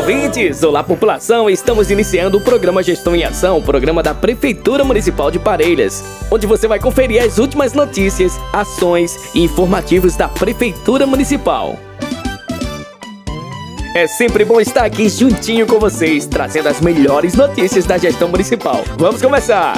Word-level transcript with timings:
Ouvintes! 0.00 0.62
Olá, 0.62 0.82
população! 0.82 1.50
Estamos 1.50 1.90
iniciando 1.90 2.38
o 2.38 2.40
programa 2.40 2.82
Gestão 2.82 3.14
em 3.14 3.22
Ação, 3.22 3.60
programa 3.60 4.02
da 4.02 4.14
Prefeitura 4.14 4.82
Municipal 4.82 5.30
de 5.30 5.38
Parelhas, 5.38 6.02
onde 6.30 6.46
você 6.46 6.66
vai 6.66 6.80
conferir 6.80 7.22
as 7.22 7.36
últimas 7.36 7.74
notícias, 7.74 8.40
ações 8.50 9.34
e 9.34 9.42
informativos 9.42 10.16
da 10.16 10.26
Prefeitura 10.26 11.06
Municipal. 11.06 11.78
É 13.94 14.06
sempre 14.06 14.42
bom 14.42 14.58
estar 14.58 14.86
aqui 14.86 15.06
juntinho 15.08 15.66
com 15.66 15.78
vocês, 15.78 16.24
trazendo 16.24 16.68
as 16.68 16.80
melhores 16.80 17.34
notícias 17.34 17.84
da 17.84 17.98
gestão 17.98 18.28
municipal. 18.28 18.82
Vamos 18.96 19.20
começar! 19.20 19.74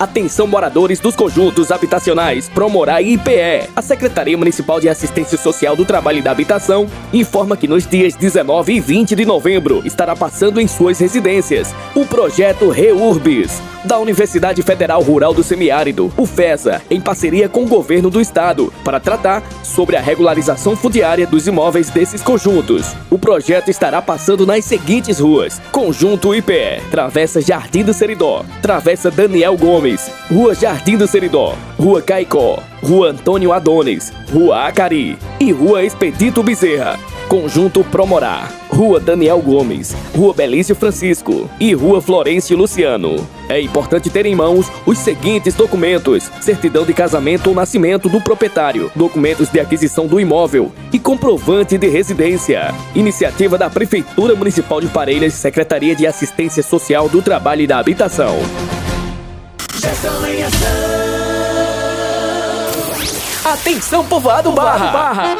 Atenção 0.00 0.46
moradores 0.46 0.98
dos 0.98 1.14
conjuntos 1.14 1.70
habitacionais 1.70 2.48
Promorá 2.48 3.02
e 3.02 3.12
IPE. 3.12 3.68
A 3.76 3.82
Secretaria 3.82 4.38
Municipal 4.38 4.80
de 4.80 4.88
Assistência 4.88 5.36
Social 5.36 5.76
do 5.76 5.84
Trabalho 5.84 6.20
e 6.20 6.22
da 6.22 6.30
Habitação 6.30 6.86
informa 7.12 7.54
que 7.54 7.68
nos 7.68 7.86
dias 7.86 8.14
19 8.14 8.72
e 8.72 8.80
20 8.80 9.14
de 9.14 9.26
novembro 9.26 9.82
estará 9.84 10.16
passando 10.16 10.58
em 10.58 10.66
suas 10.66 10.98
residências 10.98 11.74
o 11.94 12.06
projeto 12.06 12.70
REURBIS 12.70 13.60
da 13.84 13.98
Universidade 13.98 14.62
Federal 14.62 15.02
Rural 15.02 15.32
do 15.32 15.42
Semiárido, 15.42 16.12
o 16.16 16.26
FESA, 16.26 16.82
em 16.90 17.00
parceria 17.00 17.48
com 17.48 17.64
o 17.64 17.68
governo 17.68 18.10
do 18.10 18.20
estado, 18.20 18.72
para 18.84 19.00
tratar 19.00 19.42
sobre 19.62 19.96
a 19.96 20.00
regularização 20.00 20.76
fundiária 20.76 21.26
dos 21.26 21.46
imóveis 21.46 21.88
desses 21.90 22.22
conjuntos. 22.22 22.94
O 23.08 23.18
projeto 23.18 23.70
estará 23.70 24.02
passando 24.02 24.46
nas 24.46 24.64
seguintes 24.64 25.18
ruas: 25.18 25.60
Conjunto 25.72 26.34
IPE, 26.34 26.82
Travessa 26.90 27.40
Jardim 27.40 27.82
do 27.82 27.94
Seridó, 27.94 28.44
Travessa 28.60 29.10
Daniel 29.10 29.56
Gomes, 29.56 29.89
Rua 30.30 30.54
Jardim 30.54 30.96
do 30.96 31.06
Seridó, 31.06 31.54
Rua 31.78 32.02
Caicó, 32.02 32.62
Rua 32.82 33.08
Antônio 33.08 33.52
Adonis, 33.52 34.12
Rua 34.32 34.66
Acari 34.66 35.18
e 35.40 35.50
Rua 35.50 35.82
Expedito 35.82 36.42
Bezerra. 36.42 36.98
Conjunto 37.30 37.84
Promorá, 37.84 38.48
Rua 38.68 38.98
Daniel 38.98 39.38
Gomes, 39.40 39.94
Rua 40.16 40.34
Belício 40.34 40.74
Francisco 40.74 41.48
e 41.60 41.72
Rua 41.72 42.02
Florencio 42.02 42.56
Luciano. 42.56 43.24
É 43.48 43.60
importante 43.60 44.10
ter 44.10 44.26
em 44.26 44.34
mãos 44.34 44.66
os 44.84 44.98
seguintes 44.98 45.54
documentos: 45.54 46.28
certidão 46.40 46.84
de 46.84 46.92
casamento 46.92 47.46
ou 47.48 47.54
nascimento 47.54 48.08
do 48.08 48.20
proprietário, 48.20 48.90
documentos 48.96 49.48
de 49.48 49.60
aquisição 49.60 50.08
do 50.08 50.18
imóvel 50.18 50.72
e 50.92 50.98
comprovante 50.98 51.78
de 51.78 51.86
residência. 51.86 52.74
Iniciativa 52.96 53.56
da 53.56 53.70
Prefeitura 53.70 54.34
Municipal 54.34 54.80
de 54.80 54.88
Parelhas, 54.88 55.34
Secretaria 55.34 55.94
de 55.94 56.08
Assistência 56.08 56.64
Social 56.64 57.08
do 57.08 57.22
Trabalho 57.22 57.62
e 57.62 57.66
da 57.68 57.78
Habitação. 57.78 58.38
Gestão 59.80 60.26
em 60.26 60.42
ação. 60.42 60.58
Atenção, 63.50 64.06
povoado 64.06 64.52
Barra! 64.52 64.92
Barra. 64.92 65.36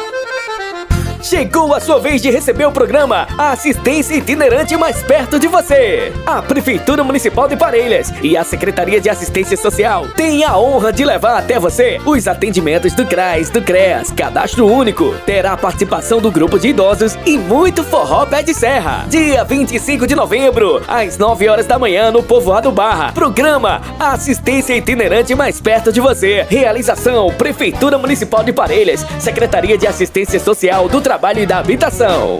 Chegou 1.23 1.71
a 1.75 1.79
sua 1.79 1.99
vez 1.99 2.19
de 2.19 2.31
receber 2.31 2.65
o 2.65 2.71
programa 2.71 3.27
A 3.37 3.51
Assistência 3.51 4.15
Itinerante 4.15 4.75
Mais 4.75 5.03
Perto 5.03 5.37
de 5.37 5.47
Você. 5.47 6.11
A 6.25 6.41
Prefeitura 6.41 7.03
Municipal 7.03 7.47
de 7.47 7.55
Parelhas 7.55 8.11
e 8.23 8.35
a 8.35 8.43
Secretaria 8.43 8.99
de 8.99 9.07
Assistência 9.07 9.55
Social 9.55 10.07
têm 10.15 10.43
a 10.43 10.57
honra 10.57 10.91
de 10.91 11.05
levar 11.05 11.37
até 11.37 11.59
você 11.59 12.01
os 12.03 12.27
atendimentos 12.27 12.93
do 12.95 13.05
CRAS, 13.05 13.51
do 13.51 13.61
CREAS, 13.61 14.11
Cadastro 14.11 14.65
Único. 14.65 15.13
Terá 15.23 15.53
a 15.53 15.57
participação 15.57 16.19
do 16.19 16.31
grupo 16.31 16.57
de 16.57 16.69
idosos 16.69 17.15
e 17.23 17.37
muito 17.37 17.83
forró 17.83 18.25
pé 18.25 18.41
de 18.41 18.55
serra. 18.55 19.05
Dia 19.07 19.43
25 19.43 20.07
de 20.07 20.15
novembro, 20.15 20.81
às 20.87 21.19
9 21.19 21.47
horas 21.47 21.67
da 21.67 21.77
manhã, 21.77 22.09
no 22.09 22.23
Povoado 22.23 22.71
Barra. 22.71 23.11
Programa 23.11 23.79
Assistência 23.99 24.75
Itinerante 24.75 25.35
Mais 25.35 25.61
Perto 25.61 25.93
de 25.93 26.01
Você. 26.01 26.47
Realização 26.49 27.29
Prefeitura 27.29 27.99
Municipal 27.99 28.43
de 28.43 28.51
Parelhas, 28.51 29.05
Secretaria 29.19 29.77
de 29.77 29.85
Assistência 29.85 30.39
Social 30.39 30.89
do 30.89 30.99
Trabalho 30.99 31.10
e 31.37 31.45
da 31.45 31.57
Habitação. 31.57 32.39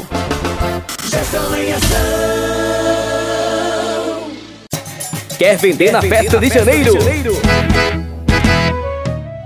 Gestão 1.03 1.55
em 1.57 1.73
ação. 1.73 1.89
Quer 5.37 5.57
vender 5.57 5.91
na 5.91 6.01
festa 6.01 6.39
de 6.39 6.47
janeiro? 6.47 6.93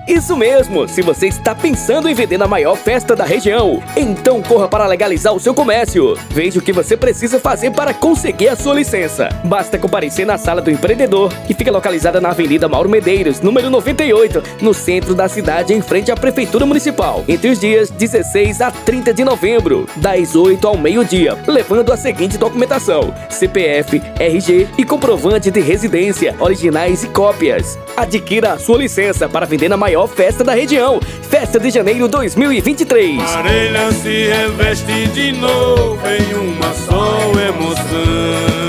Isso 0.07 0.37
mesmo! 0.37 0.87
Se 0.87 1.01
você 1.01 1.27
está 1.27 1.55
pensando 1.55 2.07
em 2.07 2.13
vender 2.13 2.37
na 2.37 2.47
maior 2.47 2.75
festa 2.75 3.15
da 3.15 3.25
região, 3.25 3.81
então 3.97 4.39
corra 4.39 4.67
para 4.67 4.85
legalizar 4.85 5.33
o 5.33 5.39
seu 5.39 5.51
comércio. 5.51 6.15
Veja 6.29 6.59
o 6.59 6.61
que 6.61 6.71
você 6.71 6.95
precisa 6.95 7.39
fazer 7.39 7.71
para 7.71 7.91
conseguir 7.91 8.49
a 8.49 8.55
sua 8.55 8.75
licença. 8.75 9.29
Basta 9.43 9.79
comparecer 9.79 10.23
na 10.23 10.37
sala 10.37 10.61
do 10.61 10.69
empreendedor, 10.69 11.33
que 11.47 11.55
fica 11.55 11.71
localizada 11.71 12.21
na 12.21 12.29
Avenida 12.29 12.69
Mauro 12.69 12.87
Medeiros, 12.87 13.41
número 13.41 13.67
98, 13.71 14.43
no 14.61 14.75
centro 14.75 15.15
da 15.15 15.27
cidade, 15.27 15.73
em 15.73 15.81
frente 15.81 16.11
à 16.11 16.15
Prefeitura 16.15 16.67
Municipal, 16.67 17.23
entre 17.27 17.49
os 17.49 17.59
dias 17.59 17.89
16 17.89 18.61
a 18.61 18.69
30 18.69 19.11
de 19.11 19.23
novembro, 19.23 19.89
das 19.95 20.35
8 20.35 20.67
ao 20.67 20.77
meio-dia, 20.77 21.35
levando 21.47 21.91
a 21.91 21.97
seguinte 21.97 22.37
documentação: 22.37 23.11
CPF, 23.27 23.99
RG 24.19 24.67
e 24.77 24.85
comprovante 24.85 25.49
de 25.49 25.61
residência, 25.61 26.35
originais 26.39 27.03
e 27.03 27.07
cópias. 27.07 27.75
Adquira 27.97 28.53
a 28.53 28.59
sua 28.59 28.77
licença 28.77 29.29
para 29.29 29.45
vender 29.45 29.69
na 29.69 29.77
maior 29.77 30.07
festa 30.07 30.43
da 30.43 30.53
região, 30.53 30.99
Festa 31.29 31.57
de 31.57 31.69
Janeiro 31.69 32.07
2023. 32.09 33.21
Parelha 33.23 33.91
se 33.93 34.27
reveste 34.27 35.07
de 35.07 35.31
novo 35.31 35.99
em 36.05 36.33
uma 36.33 36.73
só 36.73 37.31
emoção. 37.39 38.65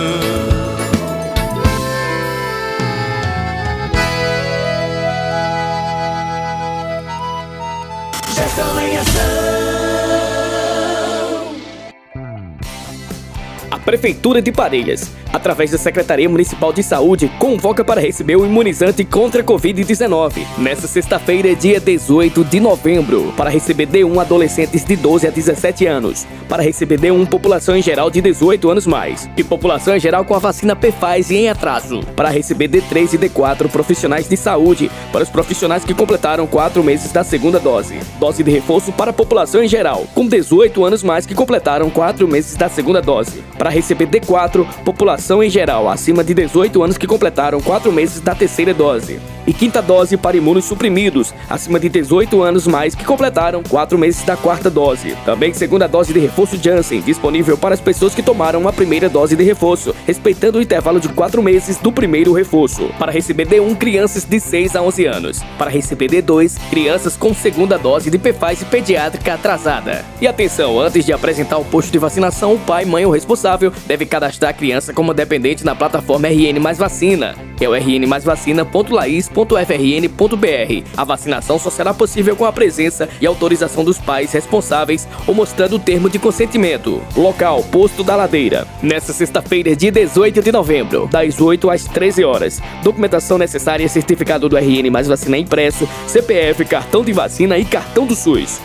A 13.70 13.78
Prefeitura 13.78 14.41
de 14.41 14.53
Parelhas, 14.53 15.10
através 15.36 15.70
da 15.70 15.78
Secretaria 15.78 16.28
Municipal 16.28 16.72
de 16.72 16.82
Saúde, 16.82 17.30
convoca 17.38 17.84
para 17.84 18.00
receber 18.00 18.36
o 18.36 18.44
imunizante 18.47 19.04
contra 19.04 19.42
a 19.42 19.44
Covid-19. 19.44 20.47
Nesta 20.58 20.88
sexta-feira, 20.88 21.54
dia 21.54 21.78
18 21.78 22.42
de 22.44 22.58
novembro, 22.58 23.32
para 23.36 23.50
receber 23.50 23.86
D1 23.86 24.19
adolescentes 24.19 24.84
de 24.84 24.97
12 24.97 25.26
a 25.26 25.30
17 25.30 25.86
anos, 25.86 26.26
para 26.48 26.62
receber 26.62 26.98
D1 26.98 27.26
população 27.28 27.76
em 27.76 27.82
geral 27.82 28.10
de 28.10 28.20
18 28.20 28.70
anos 28.70 28.86
mais, 28.86 29.28
e 29.36 29.44
população 29.44 29.94
em 29.94 30.00
geral 30.00 30.24
com 30.24 30.34
a 30.34 30.38
vacina 30.38 30.74
Pfaz 30.74 31.30
e 31.30 31.36
em 31.36 31.48
atraso, 31.48 32.00
para 32.16 32.30
receber 32.30 32.68
D3 32.68 33.14
e 33.14 33.18
D4 33.18 33.68
profissionais 33.68 34.28
de 34.28 34.36
saúde, 34.36 34.91
para 35.12 35.22
os 35.22 35.28
profissionais 35.28 35.84
que 35.84 35.94
completaram 35.94 36.47
4 36.47 36.82
meses 36.82 37.12
da 37.12 37.22
segunda 37.22 37.60
dose. 37.60 37.98
Dose 38.18 38.42
de 38.42 38.50
reforço 38.50 38.91
para 38.92 39.10
a 39.10 39.14
população 39.14 39.62
em 39.62 39.68
geral, 39.68 40.06
com 40.14 40.26
18 40.26 40.84
anos 40.84 41.03
mais 41.03 41.26
que 41.26 41.34
completaram 41.34 41.91
4 41.91 42.26
meses 42.26 42.56
da 42.56 42.68
segunda 42.68 43.03
dose. 43.03 43.44
Para 43.58 43.70
receber 43.70 44.06
D4, 44.06 44.66
população 44.84 45.25
em 45.42 45.50
geral 45.50 45.88
acima 45.88 46.22
de 46.22 46.32
18 46.32 46.82
anos 46.82 46.97
que 46.97 47.06
completaram 47.06 47.60
4 47.60 47.91
meses 47.91 48.20
da 48.20 48.34
terceira 48.34 48.72
dose. 48.72 49.19
E 49.46 49.52
quinta 49.52 49.80
dose 49.80 50.16
para 50.16 50.36
imunossuprimidos, 50.36 51.32
acima 51.48 51.78
de 51.78 51.88
18 51.88 52.42
anos 52.42 52.66
mais 52.66 52.94
que 52.94 53.04
completaram 53.04 53.62
4 53.62 53.97
meses 53.97 54.24
da 54.24 54.36
quarta 54.36 54.68
dose. 54.68 55.16
Também 55.24 55.54
segunda 55.54 55.86
dose 55.86 56.12
de 56.12 56.18
reforço 56.18 56.56
Janssen, 56.56 57.00
disponível 57.00 57.56
para 57.56 57.74
as 57.74 57.80
pessoas 57.80 58.12
que 58.15 58.22
tomaram 58.22 58.66
a 58.66 58.72
primeira 58.72 59.09
dose 59.09 59.36
de 59.36 59.44
reforço, 59.44 59.94
respeitando 60.04 60.59
o 60.59 60.62
intervalo 60.62 60.98
de 60.98 61.09
4 61.09 61.41
meses 61.42 61.76
do 61.76 61.92
primeiro 61.92 62.32
reforço. 62.32 62.91
Para 62.98 63.12
receber 63.12 63.47
D1, 63.47 63.76
crianças 63.76 64.24
de 64.24 64.41
6 64.41 64.74
a 64.74 64.82
11 64.82 65.06
anos. 65.06 65.41
Para 65.56 65.71
receber 65.71 66.09
D2, 66.09 66.59
crianças 66.68 67.16
com 67.16 67.32
segunda 67.32 67.78
dose 67.78 68.10
de 68.10 68.18
Pfaz 68.18 68.65
pediátrica 68.65 69.34
atrasada. 69.34 70.04
E 70.21 70.26
atenção, 70.26 70.80
antes 70.80 71.04
de 71.06 71.12
apresentar 71.12 71.59
o 71.59 71.65
posto 71.65 71.92
de 71.92 71.98
vacinação, 71.98 72.54
o 72.54 72.59
pai, 72.59 72.84
mãe 72.84 73.06
ou 73.06 73.12
responsável 73.12 73.72
deve 73.86 74.04
cadastrar 74.06 74.50
a 74.50 74.54
criança 74.54 74.92
como 74.92 75.15
dependente 75.15 75.65
na 75.65 75.76
plataforma 75.76 76.26
RN 76.26 76.59
Mais 76.60 76.78
Vacina, 76.78 77.36
que 77.56 77.65
é 77.65 77.68
o 77.68 77.74
rnmaisvacina.lais.gov.br. 77.74 79.35
parelhas.frn.br. 79.44 80.88
A 80.97 81.04
vacinação 81.04 81.59
só 81.59 81.68
será 81.68 81.92
possível 81.92 82.34
com 82.34 82.44
a 82.44 82.53
presença 82.53 83.09
e 83.21 83.27
autorização 83.27 83.84
dos 83.84 83.98
pais 83.98 84.33
responsáveis 84.33 85.06
ou 85.27 85.34
mostrando 85.34 85.77
o 85.77 85.78
termo 85.78 86.09
de 86.09 86.18
consentimento. 86.18 87.03
Local: 87.16 87.62
Posto 87.65 88.03
da 88.03 88.16
Ladeira. 88.16 88.66
Nesta 88.83 89.12
sexta-feira, 89.12 89.77
dia 89.77 89.92
18 89.92 90.42
de 90.42 90.53
novembro, 90.53 91.09
das 91.09 91.41
8 91.41 91.68
às 91.71 91.84
13 91.84 92.24
horas. 92.24 92.62
Documentação 92.83 93.36
necessária: 93.36 93.88
certificado 93.88 94.48
do 94.48 94.56
RN 94.56 94.91
mais 94.91 95.06
vacina 95.06 95.36
impresso, 95.36 95.88
CPF, 96.06 96.65
cartão 96.65 97.04
de 97.04 97.12
vacina 97.12 97.59
e 97.59 97.65
cartão 97.65 98.06
do 98.06 98.15
SUS. 98.15 98.60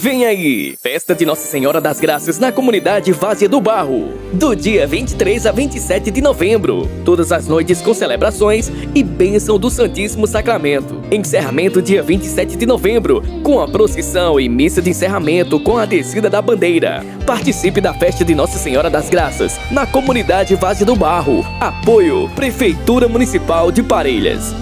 Vem 0.00 0.24
aí! 0.24 0.76
Festa 0.80 1.12
de 1.12 1.26
Nossa 1.26 1.48
Senhora 1.48 1.80
das 1.80 1.98
Graças 1.98 2.38
na 2.38 2.52
comunidade 2.52 3.10
Vazia 3.10 3.48
do 3.48 3.60
Barro, 3.60 4.12
do 4.32 4.54
dia 4.54 4.86
23 4.86 5.44
a 5.44 5.50
27 5.50 6.12
de 6.12 6.20
novembro. 6.20 6.88
Todas 7.04 7.32
as 7.32 7.48
noites 7.48 7.82
com 7.82 7.92
celebrações 7.92 8.70
e 8.94 9.02
bênção 9.02 9.58
do 9.58 9.68
Santíssimo 9.68 10.24
Sacramento. 10.28 11.02
Encerramento 11.10 11.82
dia 11.82 12.00
27 12.00 12.56
de 12.56 12.64
novembro, 12.64 13.20
com 13.42 13.60
a 13.60 13.66
procissão 13.66 14.38
e 14.38 14.48
missa 14.48 14.80
de 14.80 14.90
encerramento 14.90 15.58
com 15.58 15.76
a 15.76 15.84
descida 15.84 16.30
da 16.30 16.40
bandeira. 16.40 17.04
Participe 17.26 17.80
da 17.80 17.92
Festa 17.92 18.24
de 18.24 18.36
Nossa 18.36 18.56
Senhora 18.56 18.88
das 18.88 19.10
Graças 19.10 19.58
na 19.68 19.84
comunidade 19.84 20.54
Vazia 20.54 20.86
do 20.86 20.94
Barro. 20.94 21.44
Apoio 21.58 22.30
Prefeitura 22.36 23.08
Municipal 23.08 23.72
de 23.72 23.82
Parelhas. 23.82 24.54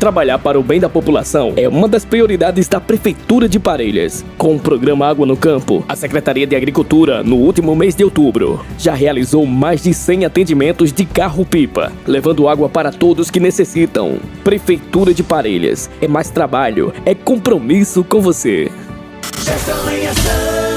Trabalhar 0.00 0.38
para 0.38 0.58
o 0.58 0.62
bem 0.62 0.80
da 0.80 0.88
população 0.88 1.52
é 1.58 1.68
uma 1.68 1.86
das 1.86 2.06
prioridades 2.06 2.66
da 2.66 2.80
Prefeitura 2.80 3.46
de 3.46 3.60
Parelhas. 3.60 4.24
Com 4.38 4.56
o 4.56 4.58
programa 4.58 5.06
Água 5.06 5.26
no 5.26 5.36
Campo, 5.36 5.84
a 5.86 5.94
Secretaria 5.94 6.46
de 6.46 6.56
Agricultura, 6.56 7.22
no 7.22 7.36
último 7.36 7.76
mês 7.76 7.94
de 7.94 8.02
outubro, 8.02 8.64
já 8.78 8.94
realizou 8.94 9.44
mais 9.44 9.82
de 9.82 9.92
100 9.92 10.24
atendimentos 10.24 10.90
de 10.90 11.04
carro-pipa, 11.04 11.92
levando 12.06 12.48
água 12.48 12.66
para 12.66 12.90
todos 12.90 13.30
que 13.30 13.38
necessitam. 13.38 14.18
Prefeitura 14.42 15.12
de 15.12 15.22
Parelhas. 15.22 15.90
É 16.00 16.08
mais 16.08 16.30
trabalho, 16.30 16.94
é 17.04 17.14
compromisso 17.14 18.02
com 18.02 18.22
você. 18.22 18.72
Gestão 19.44 19.90
em 19.90 20.06
ação 20.06 20.69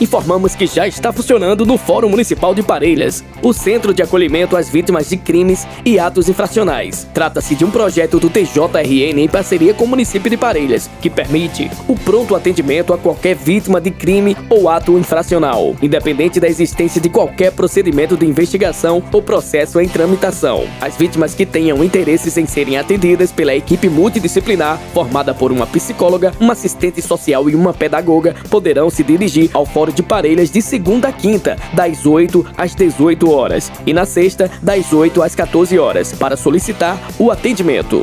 informamos 0.00 0.54
que 0.54 0.66
já 0.66 0.88
está 0.88 1.12
funcionando 1.12 1.66
no 1.66 1.76
Fórum 1.76 2.08
Municipal 2.08 2.54
de 2.54 2.62
Parelhas, 2.62 3.22
o 3.42 3.52
Centro 3.52 3.92
de 3.92 4.02
Acolhimento 4.02 4.56
às 4.56 4.70
Vítimas 4.70 5.10
de 5.10 5.18
Crimes 5.18 5.66
e 5.84 5.98
Atos 5.98 6.28
Infracionais. 6.28 7.06
Trata-se 7.12 7.54
de 7.54 7.64
um 7.64 7.70
projeto 7.70 8.18
do 8.18 8.30
TJRN 8.30 9.20
em 9.20 9.28
parceria 9.28 9.74
com 9.74 9.84
o 9.84 9.88
município 9.88 10.30
de 10.30 10.36
Parelhas, 10.36 10.88
que 11.02 11.10
permite 11.10 11.70
o 11.86 11.94
pronto 11.94 12.34
atendimento 12.34 12.94
a 12.94 12.98
qualquer 12.98 13.36
vítima 13.36 13.80
de 13.80 13.90
crime 13.90 14.36
ou 14.48 14.68
ato 14.68 14.98
infracional, 14.98 15.76
independente 15.82 16.40
da 16.40 16.48
existência 16.48 17.00
de 17.00 17.10
qualquer 17.10 17.52
procedimento 17.52 18.16
de 18.16 18.24
investigação 18.24 19.02
ou 19.12 19.20
processo 19.20 19.80
em 19.80 19.88
tramitação. 19.88 20.64
As 20.80 20.96
vítimas 20.96 21.34
que 21.34 21.44
tenham 21.44 21.84
interesses 21.84 22.38
em 22.38 22.46
serem 22.46 22.78
atendidas 22.78 23.30
pela 23.32 23.54
equipe 23.54 23.88
multidisciplinar, 23.88 24.78
formada 24.94 25.34
por 25.34 25.52
uma 25.52 25.66
psicóloga, 25.66 26.32
uma 26.40 26.54
assistente 26.54 27.02
social 27.02 27.50
e 27.50 27.54
uma 27.54 27.74
pedagoga, 27.74 28.34
poderão 28.48 28.88
se 28.88 29.02
dirigir 29.02 29.50
ao 29.52 29.66
Fórum 29.66 29.89
de 29.92 30.02
Parelhas 30.02 30.50
de 30.50 30.62
segunda 30.62 31.08
a 31.08 31.12
quinta, 31.12 31.56
das 31.72 32.06
8 32.06 32.46
às 32.56 32.74
18 32.74 33.30
horas, 33.30 33.70
e 33.86 33.92
na 33.92 34.04
sexta, 34.04 34.50
das 34.62 34.92
8 34.92 35.22
às 35.22 35.34
14 35.34 35.78
horas, 35.78 36.12
para 36.12 36.36
solicitar 36.36 36.98
o 37.18 37.30
atendimento. 37.30 38.02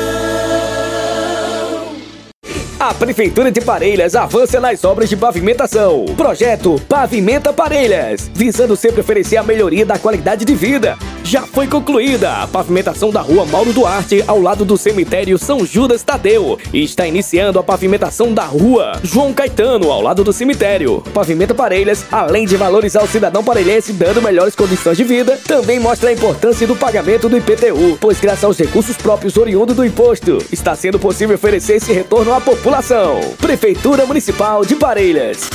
A 2.81 2.95
Prefeitura 2.95 3.51
de 3.51 3.61
Parelhas 3.61 4.15
avança 4.15 4.59
nas 4.59 4.83
obras 4.83 5.07
de 5.07 5.15
pavimentação. 5.15 6.03
Projeto 6.17 6.81
Pavimenta 6.89 7.53
Parelhas, 7.53 8.31
visando 8.33 8.75
sempre 8.75 9.01
oferecer 9.01 9.37
a 9.37 9.43
melhoria 9.43 9.85
da 9.85 9.99
qualidade 9.99 10.43
de 10.43 10.55
vida. 10.55 10.97
Já 11.23 11.43
foi 11.43 11.67
concluída 11.67 12.41
a 12.41 12.47
pavimentação 12.47 13.11
da 13.11 13.21
rua 13.21 13.45
Mauro 13.45 13.71
Duarte, 13.71 14.23
ao 14.27 14.41
lado 14.41 14.65
do 14.65 14.77
cemitério 14.77 15.37
São 15.37 15.65
Judas 15.65 16.03
Tadeu. 16.03 16.57
E 16.73 16.83
está 16.83 17.07
iniciando 17.07 17.59
a 17.59 17.63
pavimentação 17.63 18.33
da 18.33 18.43
rua 18.43 18.93
João 19.03 19.33
Caetano, 19.33 19.91
ao 19.91 20.01
lado 20.01 20.23
do 20.23 20.33
cemitério. 20.33 21.01
Pavimenta 21.13 21.53
Parelhas, 21.53 22.05
além 22.11 22.45
de 22.45 22.57
valorizar 22.57 23.03
o 23.03 23.07
cidadão 23.07 23.43
parelhense 23.43 23.93
dando 23.93 24.21
melhores 24.21 24.55
condições 24.55 24.97
de 24.97 25.03
vida, 25.03 25.39
também 25.47 25.79
mostra 25.79 26.09
a 26.09 26.13
importância 26.13 26.67
do 26.67 26.75
pagamento 26.75 27.29
do 27.29 27.37
IPTU, 27.37 27.97
pois 27.99 28.19
graças 28.19 28.43
aos 28.43 28.57
recursos 28.57 28.97
próprios 28.97 29.37
oriundos 29.37 29.75
do 29.75 29.85
imposto, 29.85 30.37
está 30.51 30.75
sendo 30.75 30.99
possível 30.99 31.35
oferecer 31.35 31.75
esse 31.75 31.93
retorno 31.93 32.33
à 32.33 32.41
população. 32.41 33.19
Prefeitura 33.37 34.05
Municipal 34.05 34.65
de 34.65 34.75
Parelhas. 34.75 35.49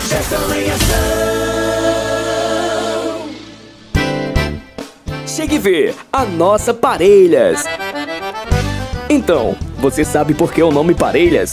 Chegue 5.37 5.59
vê 5.59 5.95
a 6.11 6.25
nossa 6.25 6.73
Parelhas. 6.73 7.63
Então, 9.07 9.55
você 9.77 10.03
sabe 10.03 10.33
por 10.33 10.51
que 10.51 10.63
o 10.63 10.71
nome 10.71 10.95
Parelhas? 10.95 11.53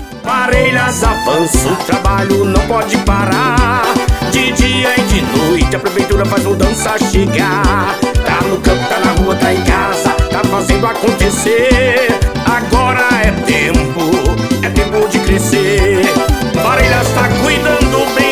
parelhas 0.31 1.03
avança, 1.03 1.67
o 1.67 1.75
trabalho 1.83 2.45
não 2.45 2.61
pode 2.61 2.95
parar. 2.99 3.83
De 4.31 4.53
dia 4.53 4.93
e 4.97 5.01
de 5.01 5.21
noite 5.37 5.75
a 5.75 5.79
prefeitura 5.79 6.25
faz 6.25 6.45
mudança 6.45 6.97
chegar. 7.11 7.97
Tá 8.25 8.39
no 8.47 8.57
campo, 8.61 8.81
tá 8.87 8.99
na 8.99 9.11
rua, 9.21 9.35
tá 9.35 9.53
em 9.53 9.61
casa, 9.61 10.11
tá 10.31 10.41
fazendo 10.45 10.87
acontecer. 10.87 12.17
Agora 12.45 13.09
é 13.25 13.31
tempo, 13.45 14.09
é 14.63 14.69
tempo 14.69 15.05
de 15.09 15.19
crescer. 15.19 16.01
Parelhas 16.63 17.07
tá 17.09 17.27
cuidando 17.43 18.15
bem 18.15 18.30